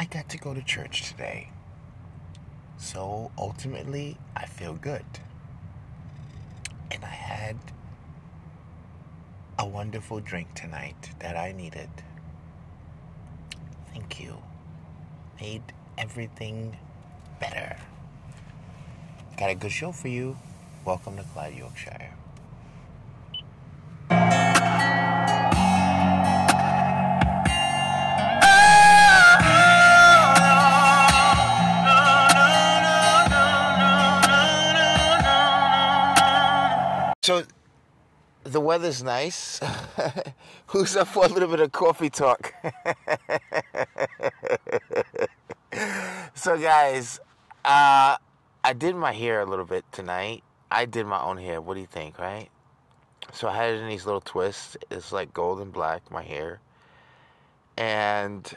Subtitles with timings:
[0.00, 1.48] I got to go to church today.
[2.76, 5.04] So ultimately, I feel good.
[6.92, 7.56] And I had
[9.58, 11.90] a wonderful drink tonight that I needed.
[13.92, 14.36] Thank you.
[15.40, 15.64] Made
[15.98, 16.76] everything
[17.40, 17.76] better.
[19.36, 20.38] Got a good show for you.
[20.84, 22.10] Welcome to Clyde, Yorkshire.
[38.58, 39.60] The weather's nice.
[40.66, 42.52] Who's up for a little bit of coffee talk?
[46.34, 47.20] so, guys,
[47.64, 48.16] uh,
[48.64, 50.42] I did my hair a little bit tonight.
[50.72, 51.60] I did my own hair.
[51.60, 52.48] What do you think, right?
[53.32, 54.76] So I had it in these little twists.
[54.90, 56.58] It's like gold and black, my hair.
[57.76, 58.52] And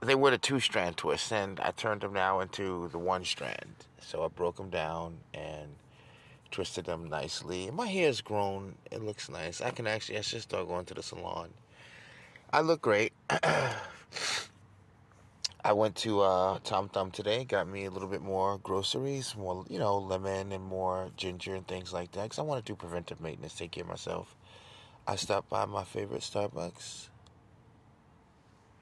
[0.00, 3.74] they were the two strand twists, and I turned them now into the one strand.
[4.00, 5.68] So I broke them down and
[6.50, 7.70] twisted them nicely.
[7.70, 8.74] My hair's grown.
[8.90, 9.60] It looks nice.
[9.60, 11.50] I can actually, I should start going to the salon.
[12.52, 13.12] I look great.
[15.62, 19.64] I went to uh, Tom Thumb today, got me a little bit more groceries, more,
[19.68, 22.76] you know, lemon and more ginger and things like that, because I want to do
[22.76, 24.34] preventive maintenance, take care of myself.
[25.06, 27.08] I stopped by my favorite Starbucks,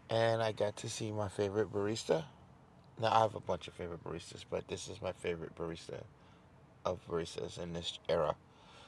[0.08, 2.24] and I got to see my favorite barista.
[3.00, 6.04] Now, I have a bunch of favorite baristas, but this is my favorite barista
[6.84, 8.34] of baristas in this era.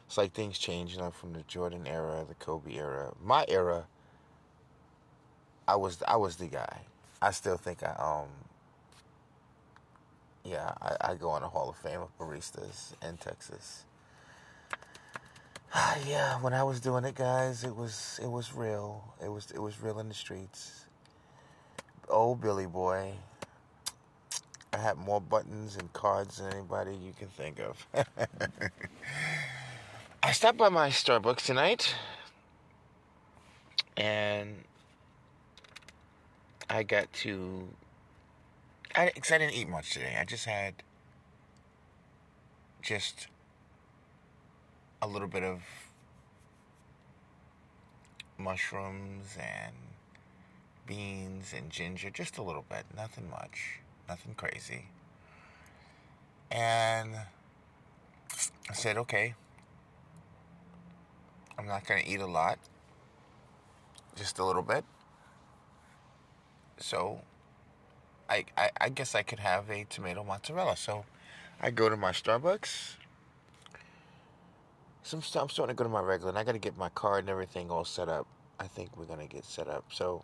[0.07, 3.13] It's like things change, you know, from the Jordan era, the Kobe era.
[3.23, 3.87] My era,
[5.69, 6.79] I was I was the guy.
[7.23, 8.29] I still think I um
[10.45, 13.85] yeah, I, I go on the Hall of Fame of baristas in Texas.
[16.07, 19.15] yeah, when I was doing it, guys, it was it was real.
[19.23, 20.87] It was it was real in the streets.
[22.09, 23.13] Old Billy boy.
[24.73, 27.87] I have more buttons and cards than anybody you can think of.
[30.23, 31.95] I stopped by my Starbucks tonight,
[33.97, 34.65] and
[36.69, 37.69] I got to.
[38.95, 40.17] I, I didn't eat much today.
[40.21, 40.75] I just had
[42.83, 43.29] just
[45.03, 45.63] a little bit of
[48.39, 49.75] mushrooms and
[50.87, 54.87] beans and ginger, just a little bit, nothing much, nothing crazy.
[56.51, 57.15] And
[58.69, 59.35] I said, okay,
[61.57, 62.59] I'm not going to eat a lot,
[64.17, 64.85] just a little bit.
[66.79, 67.21] So
[68.29, 70.77] I, I, I guess I could have a tomato mozzarella.
[70.77, 71.05] So
[71.61, 72.97] I go to my Starbucks.
[75.05, 77.21] Some I'm starting to go to my regular, and I got to get my card
[77.21, 78.27] and everything all set up.
[78.59, 79.85] I think we're gonna get set up.
[79.91, 80.23] So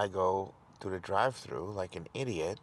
[0.00, 2.58] I go through the drive-through like an idiot.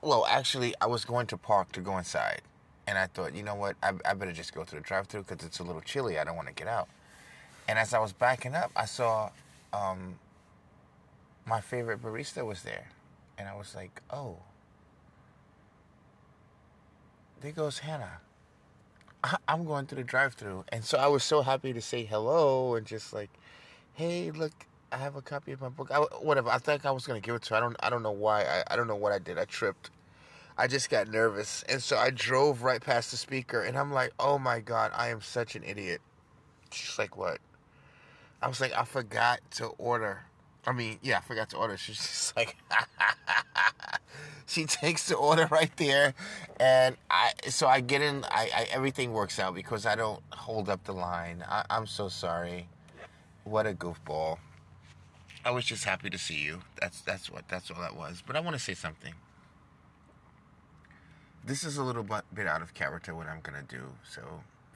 [0.00, 2.42] Well, actually, I was going to park to go inside,
[2.86, 5.44] and I thought, you know what, I, I better just go through the drive-through because
[5.44, 6.20] it's a little chilly.
[6.20, 6.88] I don't want to get out.
[7.68, 9.30] And as I was backing up, I saw
[9.72, 10.20] um,
[11.46, 12.90] my favorite barista was there,
[13.38, 14.36] and I was like, oh,
[17.40, 18.20] there goes Hannah.
[19.48, 22.86] I'm going through the drive-through, and so I was so happy to say hello and
[22.86, 23.30] just like,
[23.94, 24.52] hey, look,
[24.92, 25.90] I have a copy of my book.
[25.90, 26.50] I, whatever.
[26.50, 27.56] I think I was gonna give it to her.
[27.56, 27.76] I don't.
[27.80, 28.42] I don't know why.
[28.44, 29.38] I, I don't know what I did.
[29.38, 29.90] I tripped.
[30.58, 34.12] I just got nervous, and so I drove right past the speaker, and I'm like,
[34.18, 36.00] oh my god, I am such an idiot.
[36.70, 37.38] She's like, what?
[38.40, 40.22] I was like, I forgot to order.
[40.66, 41.76] I mean, yeah, I forgot to order.
[41.76, 42.56] She's just like,
[44.48, 46.14] she takes the order right there,
[46.58, 47.32] and I.
[47.48, 48.24] So I get in.
[48.24, 51.44] I, I everything works out because I don't hold up the line.
[51.46, 52.68] I, I'm so sorry.
[53.44, 54.38] What a goofball.
[55.44, 56.60] I was just happy to see you.
[56.80, 58.22] That's that's what that's all that was.
[58.26, 59.14] But I want to say something.
[61.44, 62.02] This is a little
[62.34, 64.20] bit, out of character what I'm gonna do, so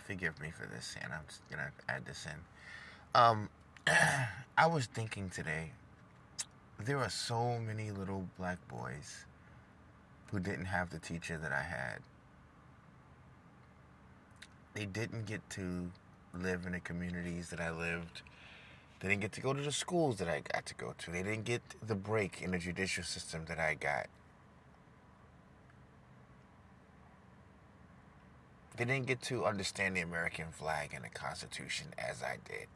[0.06, 3.20] forgive me for this, and I'm just gonna add this in.
[3.20, 3.48] Um,
[4.56, 5.72] I was thinking today.
[6.78, 9.24] There are so many little black boys
[10.30, 12.00] who didn't have the teacher that I had.
[14.74, 15.90] They didn't get to
[16.32, 18.22] live in the communities that I lived.
[19.00, 21.10] They didn't get to go to the schools that I got to go to.
[21.10, 24.06] They didn't get the break in the judicial system that I got.
[28.76, 32.66] They didn't get to understand the American flag and the Constitution as I did.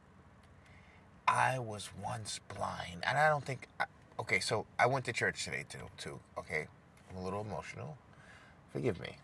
[1.26, 3.68] I was once blind, and I don't think.
[4.20, 5.78] Okay, so I went to church today too.
[5.96, 6.66] Too okay,
[7.14, 7.96] I'm a little emotional.
[8.72, 9.16] Forgive me.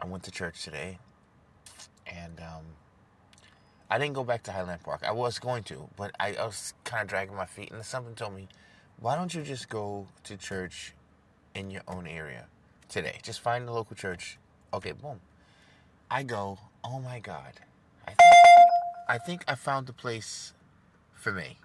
[0.00, 0.98] I went to church today,
[2.06, 2.64] and um,
[3.90, 5.02] I didn't go back to Highland Park.
[5.06, 8.14] I was going to, but I, I was kind of dragging my feet, and something
[8.14, 8.48] told me,
[8.98, 10.94] why don't you just go to church
[11.54, 12.46] in your own area
[12.88, 13.18] today?
[13.22, 14.38] Just find the local church.
[14.72, 15.20] Okay, boom.
[16.10, 17.60] I go, oh my God.
[18.06, 20.54] I, th- I think I found the place
[21.12, 21.58] for me.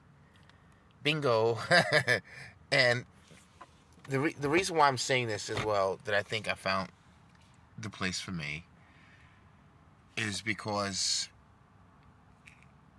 [1.03, 1.57] Bingo.
[2.71, 3.05] and
[4.09, 6.89] the, re- the reason why I'm saying this as well, that I think I found
[7.77, 8.65] the place for me,
[10.17, 11.29] is because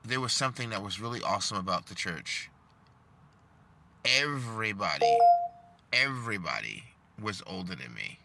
[0.04, 2.48] there was something that was really awesome about the church.
[4.04, 5.18] Everybody,
[5.92, 6.84] everybody
[7.20, 8.18] was older than me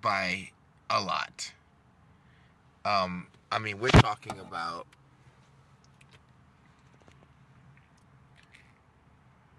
[0.00, 0.50] by
[0.88, 1.52] a lot.
[2.84, 4.86] Um, I mean, we're talking about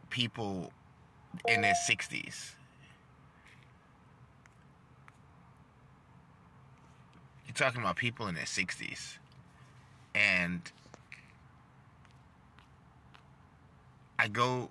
[0.10, 0.72] people
[1.48, 2.52] in their 60s.
[7.48, 9.18] You're talking about people in their 60s.
[10.16, 10.72] And
[14.18, 14.70] I go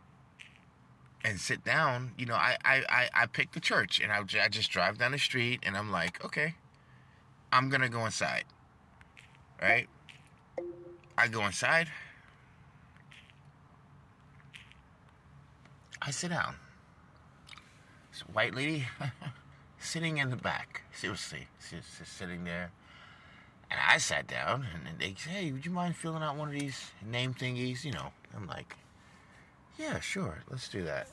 [1.25, 4.49] and sit down, you know, I, I, I, I pick the church and I, I
[4.49, 6.55] just drive down the street and I'm like, okay,
[7.53, 8.45] I'm going to go inside.
[9.61, 9.89] Right?
[11.19, 11.89] I go inside.
[16.11, 16.57] I sit down.
[18.11, 18.85] This white lady
[19.79, 20.83] sitting in the back.
[20.93, 22.73] Seriously, she's just sitting there.
[23.71, 26.55] And I sat down, and they say, "Hey, would you mind filling out one of
[26.55, 28.75] these name thingies?" You know, I'm like,
[29.79, 31.07] "Yeah, sure, let's do that."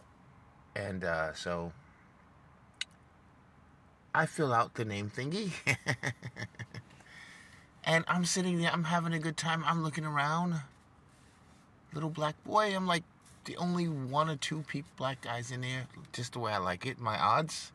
[0.76, 1.72] And uh, so
[4.16, 5.52] I fill out the name thingy,
[7.84, 8.72] and I'm sitting there.
[8.74, 9.64] I'm having a good time.
[9.64, 10.56] I'm looking around.
[11.94, 12.76] Little black boy.
[12.76, 13.04] I'm like,
[13.48, 16.86] the only one or two people, black guys in there, just the way I like
[16.86, 17.00] it.
[17.00, 17.72] My odds.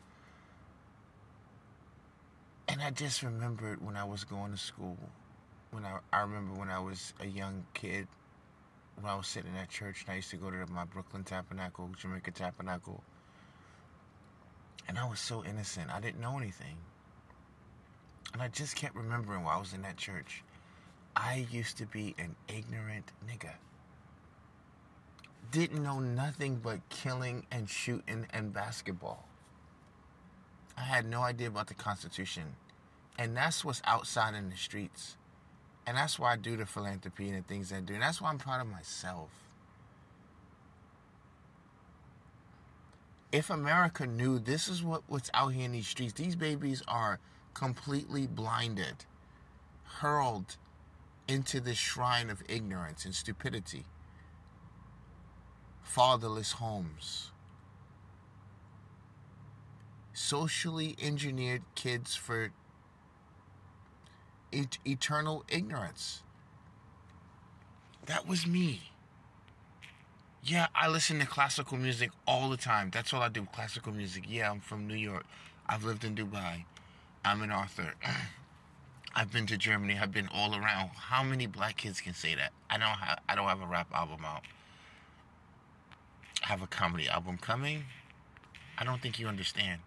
[2.69, 4.97] And I just remembered when I was going to school,
[5.71, 8.07] when I I remember when I was a young kid,
[9.01, 11.91] when I was sitting at church, and I used to go to my Brooklyn Tabernacle,
[11.99, 13.03] Jamaica Tabernacle,
[14.87, 15.91] and I was so innocent.
[15.91, 16.77] I didn't know anything,
[18.35, 20.45] and I just kept remembering while I was in that church,
[21.17, 23.53] I used to be an ignorant nigga
[25.53, 29.29] didn't know nothing but killing and shooting and basketball.
[30.77, 32.57] I had no idea about the Constitution.
[33.19, 35.17] And that's what's outside in the streets.
[35.87, 37.93] And that's why I do the philanthropy and the things I do.
[37.93, 39.29] And that's why I'm proud of myself.
[43.31, 47.19] If America knew this is what, what's out here in these streets, these babies are
[47.53, 49.05] completely blinded,
[49.85, 50.57] hurled
[51.29, 53.85] into the shrine of ignorance and stupidity
[55.83, 57.31] fatherless homes,
[60.13, 62.51] socially engineered kids for
[64.53, 66.23] et- eternal ignorance.
[68.07, 68.91] That was me.
[70.45, 72.91] Yeah, I listen to classical music all the time.
[72.93, 74.25] That's all I do, classical music.
[74.29, 75.25] Yeah, I'm from New York.
[75.69, 76.65] I've lived in Dubai.
[77.25, 77.95] I'm an author.
[79.15, 79.99] I've been to Germany.
[80.01, 80.91] I've been all around.
[80.97, 82.51] How many black kids can say that?
[82.69, 84.43] I don't have I don't have a rap album out
[86.43, 87.85] have a comedy album coming.
[88.79, 89.81] I don't think you understand.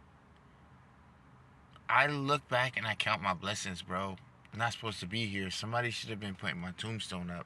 [1.89, 4.17] I look back and I count my blessings, bro.
[4.53, 5.49] I'm not supposed to be here.
[5.51, 7.45] Somebody should have been putting my tombstone up.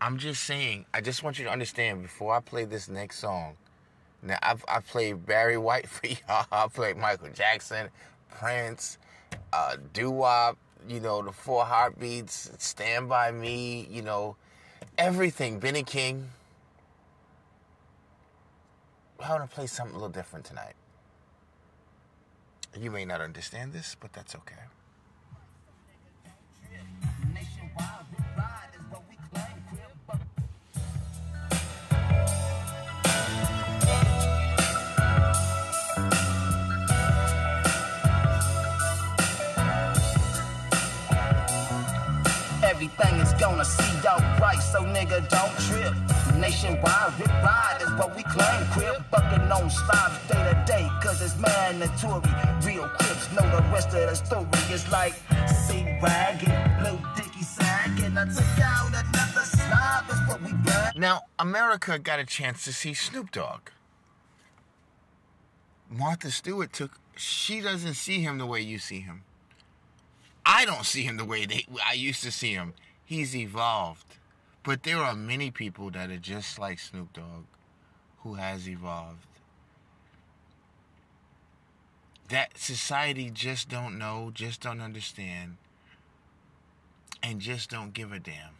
[0.00, 3.56] I'm just saying, I just want you to understand before I play this next song.
[4.22, 6.46] Now, I've, I've played Barry White for y'all.
[6.52, 7.88] I played Michael Jackson,
[8.30, 8.98] Prince,
[9.52, 14.36] uh, Doo Wop, you know, the Four Heartbeats, Stand By Me, you know,
[14.98, 15.58] everything.
[15.58, 16.28] Benny King.
[19.20, 20.74] I want to play something a little different tonight.
[22.78, 24.64] You may not understand this, but that's okay.
[42.96, 44.00] Everything is gonna see
[44.60, 45.94] so nigga don't trip.
[46.38, 47.30] Nationwide, rip
[48.14, 49.04] we claim.
[49.10, 49.70] Bucking on
[50.28, 52.22] day to day, cause it's mandatory.
[52.62, 54.46] Real clips know the rest of the story.
[54.70, 55.14] It's like
[55.48, 57.44] C wagon, Lil Dicky.
[58.16, 59.42] I took out another
[60.28, 61.00] what we.
[61.00, 63.70] Now, America got a chance to see Snoop Dogg.
[65.90, 69.22] Martha Stewart took, she doesn't see him the way you see him.
[70.46, 72.74] I don't see him the way they, I used to see him.
[73.04, 74.16] He's evolved.
[74.62, 77.44] But there are many people that are just like Snoop Dogg
[78.22, 79.26] who has evolved.
[82.28, 85.56] That society just don't know, just don't understand.
[87.22, 88.54] and just don't give a damn.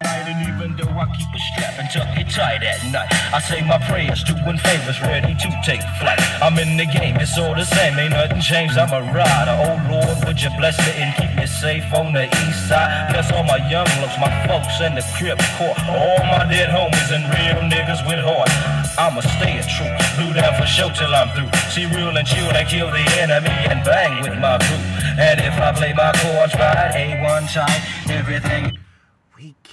[0.00, 3.66] And even though I keep a strap and tuck it tight at night, I say
[3.66, 6.20] my prayers, doing favors, ready to take flight.
[6.38, 8.78] I'm in the game, it's all the same, ain't nothing changed.
[8.78, 9.56] I'm a rider.
[9.58, 13.10] Oh Lord, would you bless me and keep me safe on the east side?
[13.10, 17.10] Bless all my young looks, my folks in the crib court, all my dead homies
[17.10, 18.52] and real niggas with heart.
[18.94, 21.50] I'ma stay a true, blue down for show till I'm through.
[21.74, 24.84] See real and chill and kill the enemy and bang with my crew.
[25.18, 28.78] And if I play my chords right, A1 tight, everything.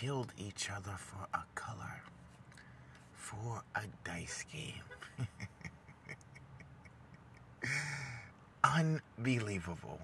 [0.06, 2.04] Killed each other for a color,
[3.16, 5.28] for a dice game.
[9.18, 10.00] Unbelievable.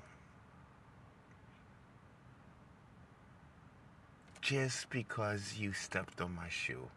[4.41, 6.89] Just because you stepped on my shoe.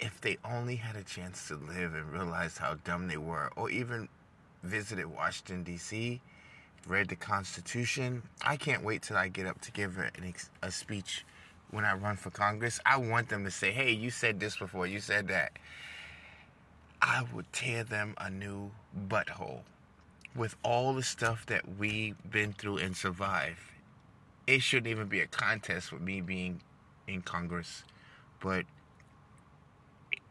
[0.00, 3.70] If they only had a chance to live and realize how dumb they were, or
[3.70, 4.08] even
[4.64, 6.20] visited Washington, D.C.,
[6.86, 8.22] read the Constitution.
[8.42, 10.10] I can't wait till I get up to give a,
[10.62, 11.24] a speech
[11.70, 12.80] when I run for Congress.
[12.86, 15.52] I want them to say, hey, you said this before, you said that.
[17.00, 18.70] I would tear them a new
[19.08, 19.60] butthole
[20.34, 23.60] with all the stuff that we've been through and survived.
[24.46, 26.60] It shouldn't even be a contest with me being
[27.06, 27.84] in Congress,
[28.40, 28.64] but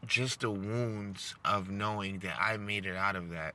[0.06, 3.54] just the wounds of knowing that I made it out of that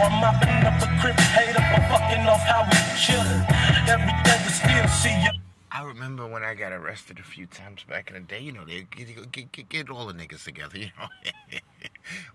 [0.00, 3.44] or mopping up a crib, hate up or fucking off how we chillin'.
[3.88, 5.30] Everything still see you.
[5.70, 8.40] I remember when I got arrested a few times back in the day.
[8.40, 10.78] You know, they get, get, get, get all the niggas together.
[10.78, 11.08] You know,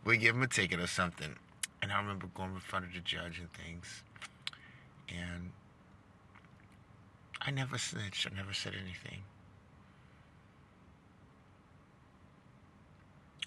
[0.06, 1.36] we give them a ticket or something.
[1.82, 4.04] And I remember going in front of the judge and things,
[5.10, 5.52] and
[7.42, 8.28] I never snitched.
[8.30, 9.22] I never said anything.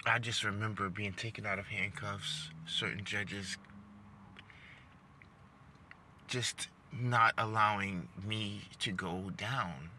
[0.06, 2.50] I just remember being taken out of handcuffs.
[2.66, 3.56] Certain judges
[6.32, 9.90] just not allowing me to go down.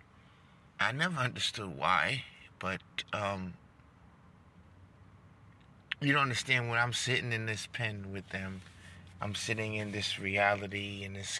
[0.79, 2.23] I never understood why,
[2.57, 2.81] but
[3.13, 3.53] um,
[6.01, 8.61] you don't understand when I'm sitting in this pen with them.
[9.21, 11.39] I'm sitting in this reality in this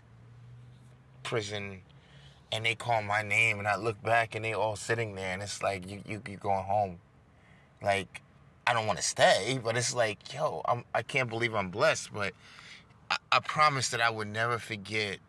[1.24, 1.82] prison,
[2.52, 5.42] and they call my name, and I look back, and they all sitting there, and
[5.42, 7.00] it's like you you you going home,
[7.82, 8.22] like
[8.68, 12.14] I don't want to stay, but it's like yo, I'm I can't believe I'm blessed,
[12.14, 12.34] but
[13.32, 15.20] I, promised that I would never forget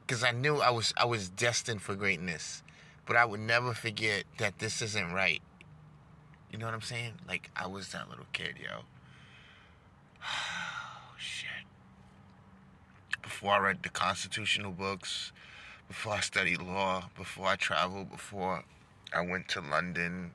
[0.00, 2.62] because I knew I was I was destined for greatness,
[3.06, 5.40] but I would never forget that this isn't right.
[6.50, 7.14] You know what I'm saying?
[7.26, 8.80] Like I was that little kid, yo.
[10.22, 11.48] Oh shit.
[13.22, 15.32] Before I read the constitutional books,
[15.88, 18.64] before I studied law, before I traveled, before
[19.14, 20.32] I went to London,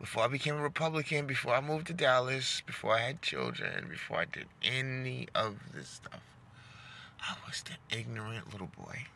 [0.00, 4.18] before I became a Republican, before I moved to Dallas, before I had children, before
[4.18, 6.20] I did any of this stuff.
[7.20, 9.06] I was the ignorant little boy.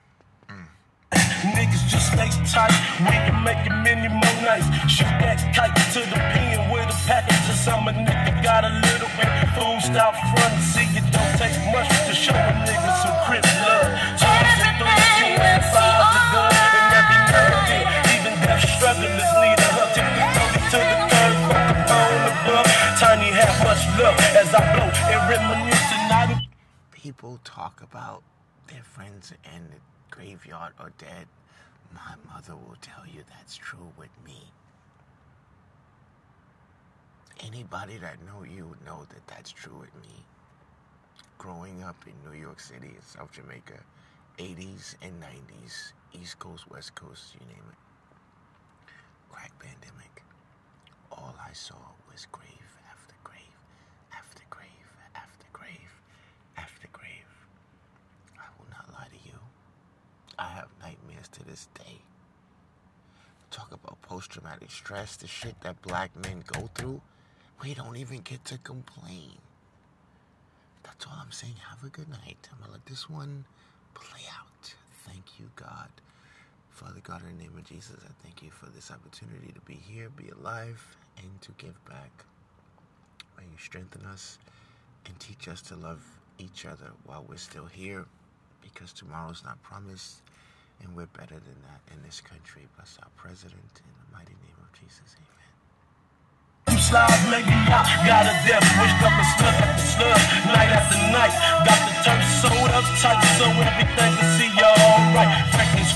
[0.48, 0.66] Mm.
[1.12, 2.72] Niggas just stay tight.
[3.00, 4.66] We can make it many more nights.
[4.90, 6.88] Shoot that kite to the pen with
[7.68, 9.28] some a nigga got a little bit.
[9.98, 10.62] Front.
[10.62, 11.17] See,
[27.18, 28.22] People talk about
[28.68, 31.26] their friends in the graveyard or dead.
[31.92, 34.38] My mother will tell you that's true with me.
[37.40, 40.14] Anybody that know you would know that that's true with me.
[41.38, 43.80] Growing up in New York City and South Jamaica,
[44.38, 47.78] 80s and 90s, East Coast, West Coast, you name it.
[49.30, 50.22] Crack pandemic.
[51.12, 51.76] All I saw
[52.12, 53.58] was grave after grave,
[54.12, 56.00] after grave, after grave,
[56.56, 57.08] after grave.
[58.38, 59.38] I will not lie to you.
[60.38, 60.62] I
[61.18, 61.98] nightmares to this day.
[63.50, 67.00] Talk about post traumatic stress, the shit that black men go through.
[67.62, 69.38] We don't even get to complain.
[70.82, 71.54] That's all I'm saying.
[71.70, 72.48] Have a good night.
[72.52, 73.44] I'm gonna let this one
[73.94, 74.74] play out.
[75.06, 75.88] Thank you, God.
[76.70, 79.74] Father God, in the name of Jesus, I thank you for this opportunity to be
[79.74, 82.12] here, be alive, and to give back.
[83.36, 84.38] May you strengthen us
[85.06, 86.04] and teach us to love
[86.38, 88.06] each other while we're still here.
[88.62, 90.22] because tomorrow's not promised,
[90.82, 92.66] and we're better than that in this country.
[92.76, 95.16] Bless our president in the mighty name of Jesus.
[95.18, 95.52] Amen.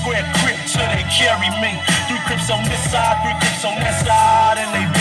[0.03, 1.79] Square crib till they carry me.
[2.11, 4.92] Three crips on this side, three crips on that side, and they